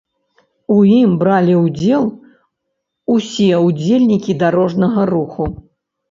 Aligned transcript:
У 0.75 0.75
ім 0.99 1.09
бралі 1.23 1.55
ўдзел 1.65 2.07
усе 3.15 3.49
ўдзельнікі 3.65 4.35
дарожнага 4.45 5.01
руху. 5.13 5.47